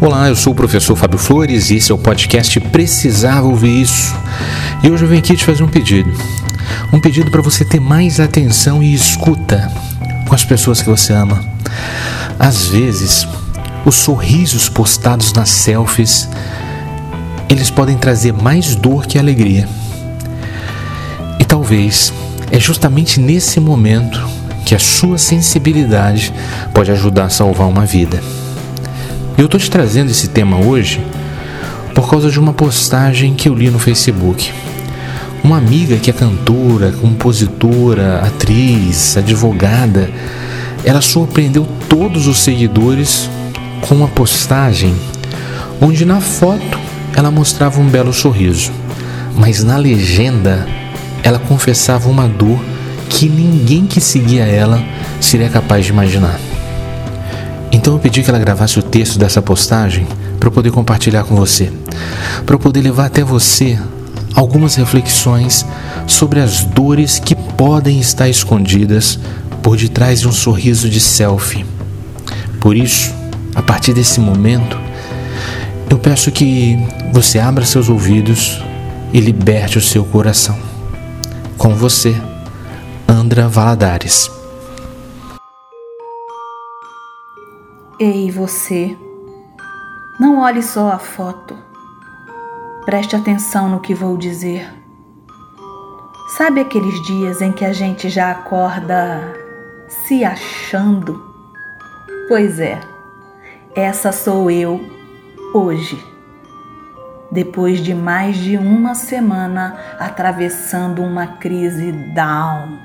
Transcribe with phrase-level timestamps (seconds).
[0.00, 4.14] Olá, eu sou o professor Fábio Flores e esse é o podcast Precisava Ouvir Isso.
[4.80, 6.08] E hoje eu venho aqui te fazer um pedido.
[6.92, 9.68] Um pedido para você ter mais atenção e escuta
[10.28, 11.44] com as pessoas que você ama.
[12.38, 13.26] Às vezes,
[13.84, 16.28] os sorrisos postados nas selfies,
[17.48, 19.68] eles podem trazer mais dor que alegria.
[21.40, 22.12] E talvez
[22.52, 24.24] é justamente nesse momento
[24.64, 26.32] que a sua sensibilidade
[26.72, 28.22] pode ajudar a salvar uma vida.
[29.38, 31.00] Eu estou te trazendo esse tema hoje
[31.94, 34.50] por causa de uma postagem que eu li no Facebook.
[35.44, 40.10] Uma amiga que é cantora, compositora, atriz, advogada,
[40.84, 43.30] ela surpreendeu todos os seguidores
[43.82, 44.92] com uma postagem
[45.80, 46.76] onde na foto
[47.14, 48.72] ela mostrava um belo sorriso,
[49.36, 50.66] mas na legenda
[51.22, 52.58] ela confessava uma dor
[53.08, 54.82] que ninguém que seguia ela
[55.20, 56.40] seria capaz de imaginar.
[57.88, 60.06] Então eu pedi que ela gravasse o texto dessa postagem
[60.38, 61.72] para eu poder compartilhar com você,
[62.44, 63.78] para eu poder levar até você
[64.34, 65.64] algumas reflexões
[66.06, 69.18] sobre as dores que podem estar escondidas
[69.62, 71.64] por detrás de um sorriso de selfie.
[72.60, 73.10] Por isso,
[73.54, 74.78] a partir desse momento,
[75.88, 76.78] eu peço que
[77.10, 78.62] você abra seus ouvidos
[79.14, 80.58] e liberte o seu coração.
[81.56, 82.14] Com você,
[83.08, 84.37] Andra Valadares.
[88.00, 88.96] Ei, você,
[90.20, 91.58] não olhe só a foto.
[92.84, 94.72] Preste atenção no que vou dizer.
[96.36, 99.34] Sabe aqueles dias em que a gente já acorda
[99.88, 101.20] se achando?
[102.28, 102.78] Pois é,
[103.74, 104.80] essa sou eu
[105.52, 106.00] hoje.
[107.32, 112.78] Depois de mais de uma semana atravessando uma crise down,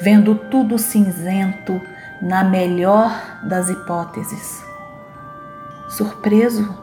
[0.00, 1.80] vendo tudo cinzento
[2.20, 3.10] na melhor
[3.42, 4.62] das hipóteses.
[5.88, 6.76] Surpreso?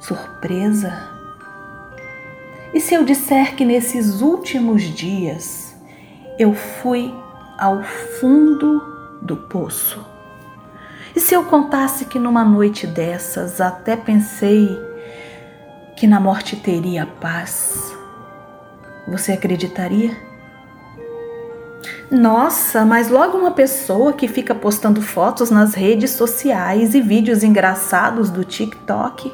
[0.00, 0.92] Surpresa?
[2.72, 5.74] E se eu disser que nesses últimos dias
[6.38, 7.14] eu fui
[7.58, 7.82] ao
[8.20, 10.04] fundo do poço?
[11.16, 14.68] E se eu contasse que numa noite dessas até pensei
[15.96, 17.92] que na morte teria paz?
[19.08, 20.27] Você acreditaria?
[22.10, 28.30] Nossa, mas logo uma pessoa que fica postando fotos nas redes sociais e vídeos engraçados
[28.30, 29.30] do TikTok.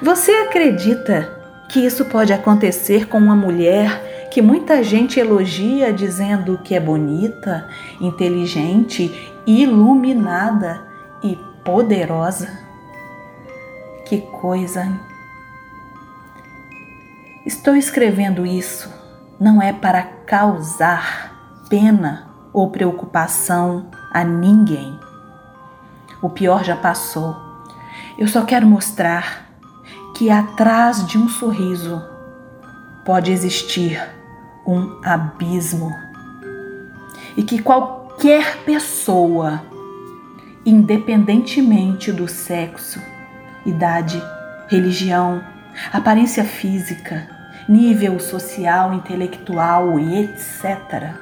[0.00, 1.36] Você acredita
[1.68, 7.68] que isso pode acontecer com uma mulher que muita gente elogia dizendo que é bonita,
[8.00, 10.80] inteligente, iluminada
[11.24, 12.48] e poderosa?
[14.06, 14.86] Que coisa!
[17.44, 18.97] Estou escrevendo isso
[19.40, 24.98] não é para causar pena ou preocupação a ninguém.
[26.20, 27.36] O pior já passou.
[28.18, 29.46] Eu só quero mostrar
[30.16, 32.02] que atrás de um sorriso
[33.04, 34.02] pode existir
[34.66, 35.94] um abismo
[37.36, 39.62] e que qualquer pessoa,
[40.66, 43.00] independentemente do sexo,
[43.64, 44.20] idade,
[44.66, 45.40] religião,
[45.92, 47.37] aparência física,
[47.68, 51.14] nível social, intelectual e etc.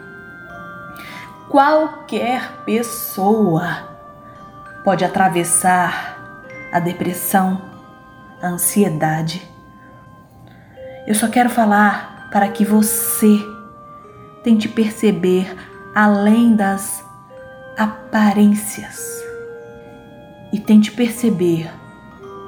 [1.48, 3.96] Qualquer pessoa
[4.84, 6.16] pode atravessar
[6.72, 7.60] a depressão,
[8.40, 9.48] a ansiedade.
[11.06, 13.38] Eu só quero falar para que você
[14.44, 15.56] tente perceber
[15.94, 17.04] além das
[17.76, 19.16] aparências
[20.52, 21.70] e tente perceber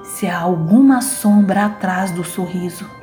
[0.05, 2.98] se há alguma sombra atrás do sorriso.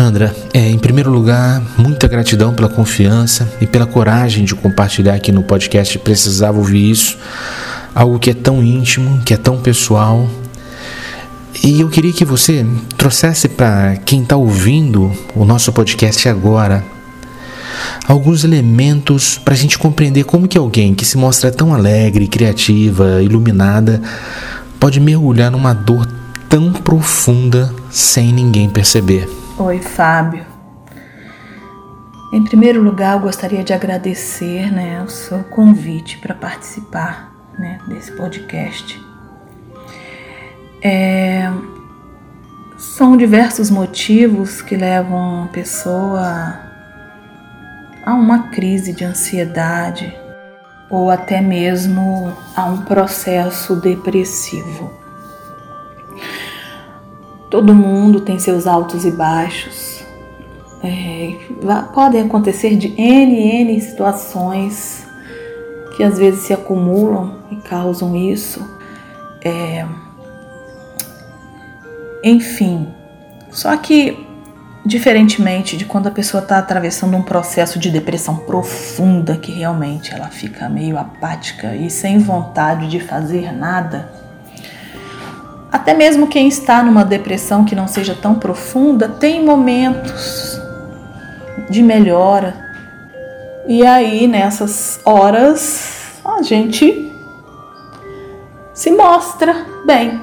[0.00, 5.32] Andra, é, em primeiro lugar, muita gratidão pela confiança e pela coragem de compartilhar aqui
[5.32, 5.98] no podcast.
[5.98, 7.18] Precisava ouvir isso,
[7.92, 10.30] algo que é tão íntimo, que é tão pessoal.
[11.64, 12.64] E eu queria que você
[12.96, 16.84] trouxesse para quem está ouvindo o nosso podcast agora
[18.06, 23.20] alguns elementos para a gente compreender como que alguém que se mostra tão alegre, criativa,
[23.22, 24.00] iluminada,
[24.78, 26.06] pode mergulhar numa dor
[26.48, 29.47] tão profunda sem ninguém perceber.
[29.60, 30.46] Oi, Fábio.
[32.32, 38.12] Em primeiro lugar, eu gostaria de agradecer né, o seu convite para participar né, desse
[38.12, 39.04] podcast.
[40.80, 41.50] É,
[42.78, 46.60] são diversos motivos que levam a pessoa
[48.06, 50.16] a uma crise de ansiedade
[50.88, 55.07] ou até mesmo a um processo depressivo.
[57.50, 59.98] Todo mundo tem seus altos e baixos,
[60.80, 61.34] É,
[61.92, 65.04] podem acontecer de N, N situações
[65.96, 68.64] que às vezes se acumulam e causam isso.
[69.42, 69.84] É,
[72.22, 72.86] enfim,
[73.50, 74.24] só que
[74.86, 80.28] diferentemente de quando a pessoa está atravessando um processo de depressão profunda, que realmente ela
[80.28, 84.12] fica meio apática e sem vontade de fazer nada,
[85.88, 90.60] até mesmo quem está numa depressão que não seja tão profunda tem momentos
[91.70, 92.54] de melhora.
[93.66, 97.10] E aí, nessas horas, a gente
[98.74, 100.20] se mostra bem.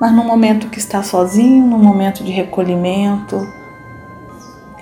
[0.00, 3.46] Mas no momento que está sozinho, no momento de recolhimento,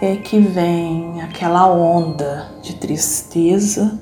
[0.01, 3.99] é que vem aquela onda de tristeza,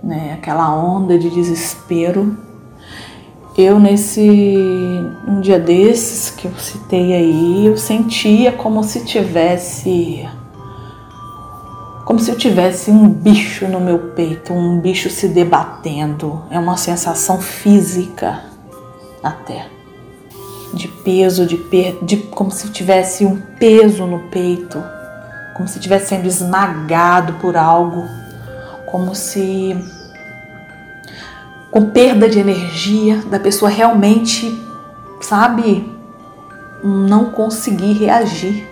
[0.00, 0.34] né?
[0.38, 2.51] aquela onda de desespero
[3.56, 4.20] eu nesse
[5.28, 10.26] um dia desses que eu citei aí, eu sentia como se tivesse
[12.04, 16.42] como se eu tivesse um bicho no meu peito, um bicho se debatendo.
[16.50, 18.42] É uma sensação física
[19.22, 19.66] até
[20.74, 24.82] de peso, de, per, de como se tivesse um peso no peito,
[25.54, 28.06] como se estivesse sendo esmagado por algo,
[28.86, 29.76] como se
[31.72, 34.62] com perda de energia, da pessoa realmente,
[35.22, 35.90] sabe,
[36.84, 38.68] não conseguir reagir.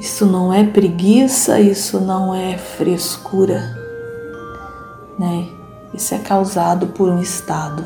[0.00, 3.62] Isso não é preguiça, isso não é frescura,
[5.16, 5.46] né?
[5.94, 7.84] Isso é causado por um estado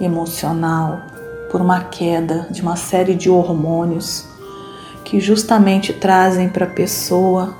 [0.00, 1.00] emocional,
[1.50, 4.28] por uma queda de uma série de hormônios
[5.04, 7.52] que justamente trazem para a pessoa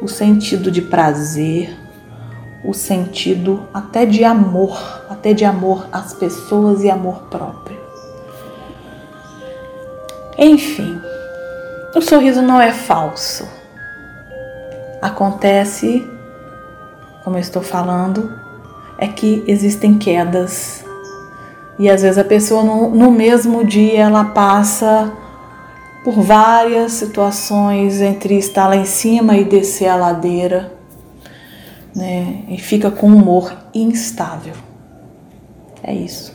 [0.00, 1.81] o sentido de prazer,
[2.64, 7.80] o sentido até de amor, até de amor às pessoas e amor próprio.
[10.38, 11.00] Enfim,
[11.94, 13.46] o sorriso não é falso.
[15.00, 16.08] Acontece,
[17.24, 18.32] como eu estou falando,
[18.96, 20.84] é que existem quedas
[21.78, 25.12] e às vezes a pessoa no, no mesmo dia ela passa
[26.04, 30.81] por várias situações entre estar lá em cima e descer a ladeira
[31.94, 32.44] né?
[32.48, 34.54] E fica com um humor instável.
[35.82, 36.32] É isso.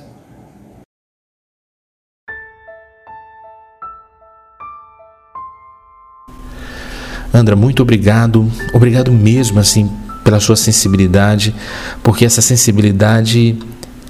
[7.33, 8.51] Andra, muito obrigado.
[8.74, 9.89] Obrigado mesmo assim
[10.24, 11.56] pela sua sensibilidade,
[12.04, 13.57] porque essa sensibilidade,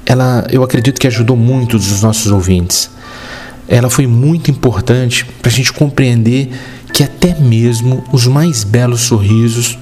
[0.05, 2.89] ela, eu acredito que ajudou muitos dos nossos ouvintes.
[3.67, 6.49] Ela foi muito importante para a gente compreender
[6.93, 9.77] que até mesmo os mais belos sorrisos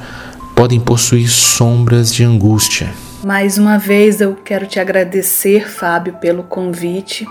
[0.56, 2.94] podem possuir sombras de angústia.
[3.24, 7.28] Mais uma vez eu quero te agradecer, Fábio, pelo convite.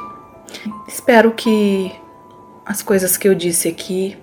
[0.87, 1.91] Espero que
[2.67, 4.17] as coisas que eu disse aqui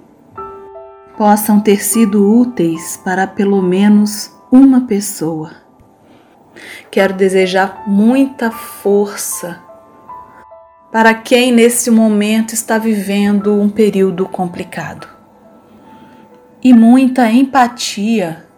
[1.17, 5.51] possam ter sido úteis para pelo menos uma pessoa.
[6.91, 9.59] Quero desejar muita força
[10.91, 15.07] para quem nesse momento está vivendo um período complicado
[16.63, 18.50] e muita empatia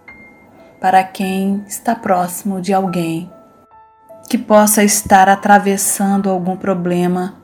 [0.84, 3.32] para quem está próximo de alguém
[4.30, 7.36] que possa estar atravessando algum problema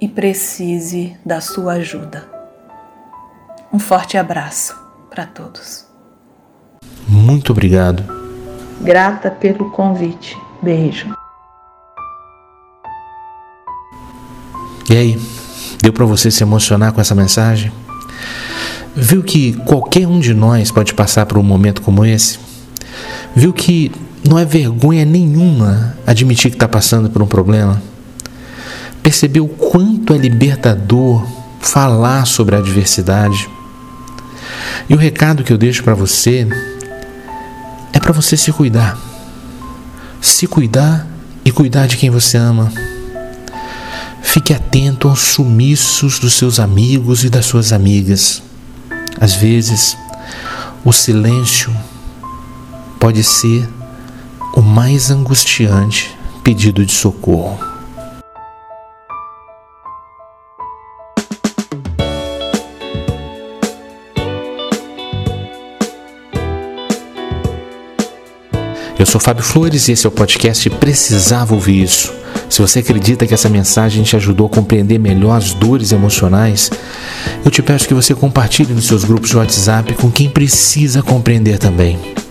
[0.00, 2.28] e precise da sua ajuda.
[3.72, 4.78] Um forte abraço
[5.10, 5.84] para todos.
[7.08, 8.04] Muito obrigado.
[8.80, 10.38] Grata pelo convite.
[10.62, 11.12] Beijo.
[14.88, 15.20] E aí,
[15.82, 17.72] deu para você se emocionar com essa mensagem?
[18.94, 22.45] Viu que qualquer um de nós pode passar por um momento como esse?
[23.34, 23.92] Viu que
[24.28, 27.80] não é vergonha nenhuma admitir que está passando por um problema?
[29.02, 31.26] Percebeu quanto é libertador
[31.60, 33.48] falar sobre a adversidade?
[34.88, 36.46] E o recado que eu deixo para você
[37.92, 38.98] é para você se cuidar.
[40.20, 41.06] Se cuidar
[41.44, 42.72] e cuidar de quem você ama.
[44.22, 48.42] Fique atento aos sumiços dos seus amigos e das suas amigas.
[49.20, 49.96] Às vezes,
[50.84, 51.74] o silêncio
[53.06, 53.68] pode ser
[54.56, 57.56] o mais angustiante pedido de socorro.
[68.98, 72.12] Eu sou Fábio Flores e esse é o podcast Precisava Ouvir Isso.
[72.50, 76.72] Se você acredita que essa mensagem te ajudou a compreender melhor as dores emocionais,
[77.44, 81.58] eu te peço que você compartilhe nos seus grupos de WhatsApp com quem precisa compreender
[81.58, 82.25] também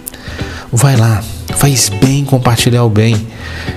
[0.76, 1.24] vai lá,
[1.56, 3.28] faz bem compartilhar o bem.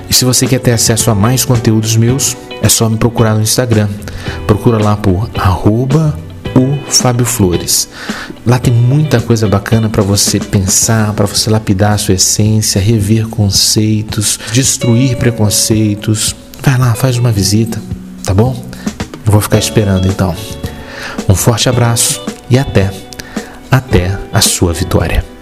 [0.09, 3.43] E se você quer ter acesso a mais conteúdos meus, é só me procurar no
[3.43, 3.88] Instagram.
[4.47, 6.19] Procura lá por arroba
[6.57, 7.88] o Fábio Flores.
[8.45, 13.28] Lá tem muita coisa bacana para você pensar, para você lapidar a sua essência, rever
[13.28, 16.35] conceitos, destruir preconceitos.
[16.62, 17.81] Vai lá, faz uma visita,
[18.25, 18.64] tá bom?
[19.25, 20.35] Eu vou ficar esperando então.
[21.28, 22.90] Um forte abraço e até,
[23.71, 25.38] até a sua vitória.